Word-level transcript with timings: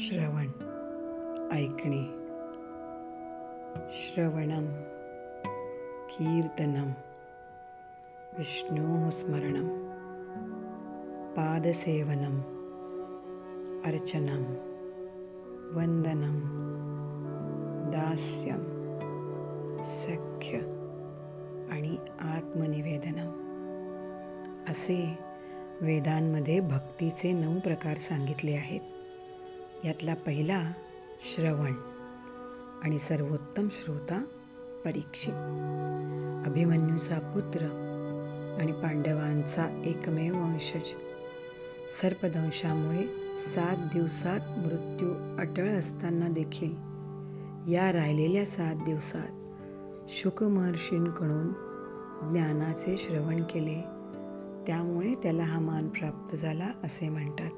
श्रवण 0.00 0.46
ऐकणे. 1.52 2.04
श्रवणं 3.92 4.66
कीर्तनम 6.10 6.90
विष्णोः 8.38 9.10
स्मरणं 9.10 9.68
पादसेवनम् 11.34 12.40
अर्चनं 13.84 14.42
वन्दनं 15.76 16.40
दास्यं 17.90 18.58
सख्य 19.84 20.58
आणि 21.70 21.96
आत्मनिवेदनम 22.20 23.30
असे 24.68 25.18
वेदांमध्ये 25.80 26.60
भक्तीचे 26.60 27.32
नऊ 27.32 27.60
प्रकार 27.60 27.96
सांगितले 27.96 28.52
आहेत. 28.52 28.80
यातला 29.84 30.14
पहिला 30.14 30.72
श्रवण 31.20 31.72
आणि 32.82 32.98
सर्वोत्तम 32.98 33.68
श्रोता 33.70 34.24
परीक्षित. 34.84 35.32
अभिमन्यूचा 36.46 37.18
पुत्र 37.18 37.60
आणि 38.60 38.72
पांडवांचा 38.72 39.82
एकमेव 39.84 40.34
वंशज. 40.34 40.86
सर्पदंशामुळे 42.02 43.06
सात 43.54 43.76
दिवसात 43.76 44.40
मृत्यू 44.58 45.08
अटळ 45.38 45.78
असताना 45.78 46.28
देखील 46.28 46.70
या 47.72 47.92
राहिलेल्या 47.92 48.46
सात 48.46 48.74
दिवसात 48.74 49.28
शुकमहर्षींकडून 50.08 51.48
ज्ञानाचे 52.32 52.96
श्रवण 52.96 53.42
केले. 53.42 53.80
त्यामुळे 54.66 55.14
त्याला 55.14 55.42
हा 55.42 55.60
मान 55.60 55.88
प्राप्त 55.88 56.36
झाला 56.36 56.68
असे 56.84 57.08
म्हणतात. 57.08 57.50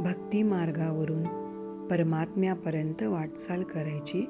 भक्ती 0.00 0.42
मार्गावरून 0.42 1.22
परमात्म्यापर्यंत 1.88 3.02
वाटचाल 3.02 3.62
करायची 3.62 4.28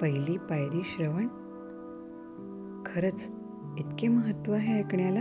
पहिली 0.00 0.36
पायरी 0.36 0.82
श्रवण. 0.84 1.26
खरंच 2.86 3.30
इतके 3.78 4.08
महत्त्व 4.08 4.52
आहे 4.52 4.78
ऐकण्याला? 4.78 5.20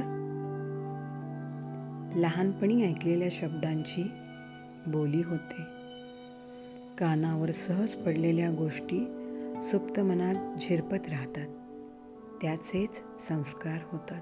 लहानपणी 2.16 2.84
ऐकलेल्या 2.84 3.28
शब्दांची 3.32 4.12
बोली 4.88 5.22
होते. 5.26 5.62
कानावर 6.98 7.52
सहज 7.52 7.96
पडलेल्या 7.96 8.52
गोष्टी 8.52 9.08
सुप्त 9.62 10.00
मनात 10.00 10.36
झिरपत 10.62 11.10
राहतात. 11.10 11.48
त्याचेच 12.42 13.02
संस्कार 13.28 13.78
होतात. 13.92 14.22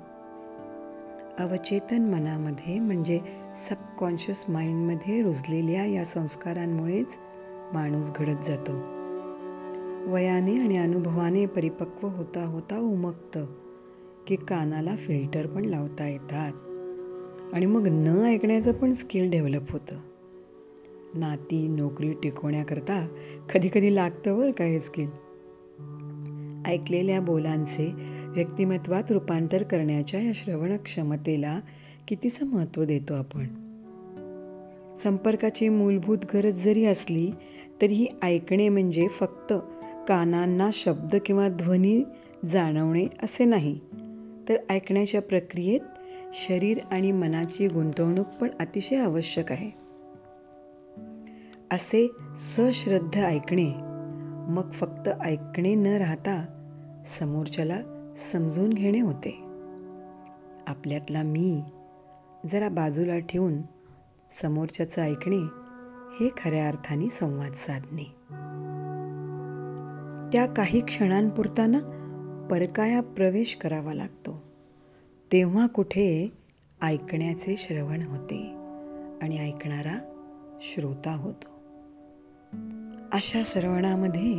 अवचेतन 1.39 2.02
मनामध्ये 2.02 2.80
म्हणजे 2.80 3.20
सबकॉन्शियस 3.70 4.45
माइंडमध्ये 4.50 5.22
रुजलेल्या 5.22 5.86
या 5.86 6.06
संस्कारांमुळेच 6.06 7.17
माणूस 7.73 8.12
घडत 8.16 8.45
जातो. 8.48 8.72
वयाने 10.11 10.61
आणि 10.61 10.78
अनुभवाने 10.78 11.45
परिपक्व 11.45 12.08
होता 12.08 12.45
होता 12.45 12.80
उमगतं 12.80 13.45
की 14.28 14.36
कानाला 14.36 14.95
फिल्टर 14.95 15.48
पण 15.48 15.66
लावता 15.66 16.08
येतात. 16.08 16.54
आणि 17.54 17.66
मग 17.66 17.88
न 17.88 18.22
ऐकण्याचं 18.26 18.72
पण 18.72 18.94
स्किल 18.94 19.30
डेव्हलप 19.30 19.72
होतं. 19.72 19.95
नाती 21.14 21.67
नोकरी 21.67 22.14
टिकवण्याकरता 22.14 23.08
कधी 23.54 23.70
कधी 23.73 23.95
लागतं 23.95 24.38
बरं 24.38 24.52
का 24.52 24.64
हे 24.64 24.80
स्किल. 24.80 25.09
ऐकलेल्या 26.66 27.22
बोलांचे 27.22 27.95
व्यक्तिमत्वात 28.34 29.03
रूपांतर 29.09 29.64
करण्याच्या 29.64 30.22
या 30.22 30.31
श्रवण 30.36 30.78
क्षमतेला 30.78 31.59
कितीचं 32.08 32.45
महत्त्व 32.45 32.84
देतो 32.84 33.14
आपण? 33.14 33.48
संपर्काची 34.98 35.70
मूलभूत 35.70 36.17
गरज 36.34 36.64
जरी 36.64 36.86
असली 36.86 37.31
तरीही 37.81 38.08
ऐकणे 38.23 38.70
म्हणजे 38.70 39.08
फक्त 39.08 39.54
कानांना 40.08 40.70
शब्द 40.73 41.16
किंवा 41.26 41.49
ध्वनी 41.49 42.04
जाणवणे 42.52 43.05
असे 43.23 43.45
नाही 43.45 43.80
तर 44.49 44.55
ऐकण्याच्या 44.70 45.22
प्रक्रियेत 45.22 45.80
शरीर 46.33 46.77
आणि 46.92 47.11
मनाची 47.11 47.67
गुंतवणूक 47.67 48.27
पण 48.42 48.49
अतिशय 48.60 48.95
आवश्यक 48.95 49.52
आहे. 49.52 49.72
असे 51.72 52.08
सश्रद्ध 52.38 53.17
ऐकणे 53.17 53.72
मग 54.49 54.72
फक्त 54.72 55.10
ऐकणे 55.26 55.76
न 55.76 55.86
राहता 55.86 56.45
समोरच्याला 57.20 57.92
समजून 58.17 58.69
घेणे 58.69 58.99
होते. 58.99 59.43
आपल्यातला 60.67 61.23
मी 61.23 61.61
जरा 62.51 62.69
बाजूला 62.69 63.19
ठेवून 63.19 63.61
समोरच्याचं 64.41 65.01
ऐकणे 65.01 65.39
हे 66.19 66.29
खऱ्या 66.37 66.67
अर्थाने 66.67 67.09
संवाद 67.09 67.51
साधणे. 67.53 68.03
त्या 70.31 70.53
काही 70.53 70.79
क्षणांपुरता 70.79 71.65
ना 71.65 71.79
परकाया 72.51 73.01
प्रवेश 73.01 73.55
करावा 73.55 73.93
लागतो. 73.93 74.43
तेव्हा 75.31 75.67
कुठे 75.67 76.31
ऐकण्याचे 76.81 77.55
श्रवण 77.57 78.01
होते 78.01 78.55
आणि 79.21 79.37
ऐकणारा 79.39 79.95
श्रोता 80.61 81.13
होतो. 81.15 81.47
अशा 83.11 83.41
श्रवणामध्ये 83.45 84.33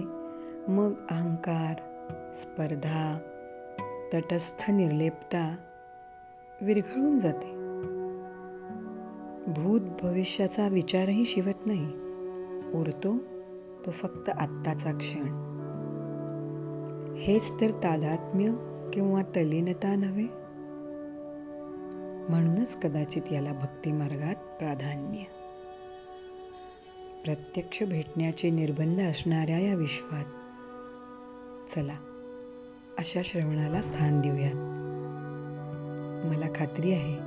मग 0.69 0.93
अहंकार 1.11 1.75
स्पर्धा 2.37 3.19
तटस्थ 4.15 4.71
निर्लेपता 4.71 5.57
विरघळून 6.61 7.19
जाते. 7.19 7.65
भूत 9.53 9.81
भविष्याचा 9.81 10.69
विचारही 10.69 11.25
शिवत 11.25 11.67
नाही. 11.67 11.87
उरतो 12.75 13.19
तो 13.87 13.91
फक्त 13.91 14.29
आत्ताचा 14.29 14.93
क्षण. 14.93 15.25
हेच 17.19 17.51
तर 17.61 17.71
तादात्म्य 17.71 18.53
किंवा 18.93 19.23
तलीनता 19.23 19.95
नव्हे? 19.95 20.27
म्हणूनच 22.29 22.81
कदाचित 22.81 23.23
याला 23.33 23.53
भक्तिमार्गात 23.53 24.35
प्राधान्य. 24.35 25.19
प्रत्यक्ष 27.25 27.83
भेटण्याचे 27.83 28.51
निर्बंध 28.51 29.01
असणाऱ्या 29.01 29.59
या 29.59 29.75
विश्वात 29.75 30.25
चला. 31.75 32.14
अशा 32.99 33.21
श्रवणाला 33.25 33.83
स्थान 33.83 34.21
देऊयात. 34.21 34.55
मला 36.27 36.47
खात्री 36.55 36.93
आहे 36.93 37.19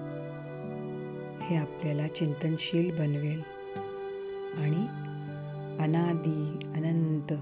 हे 1.45 1.55
आपल्याला 1.55 2.07
चिंतनशील 2.07 2.91
बनवेल 3.00 3.41
आणि 4.57 4.88
अनादी 5.83 6.59
अनंत 6.75 7.33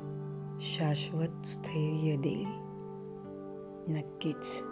शाश्वत 0.62 1.48
स्थैर्य 1.48 2.16
देईल. 2.16 2.48
नक्कीच. 3.98 4.64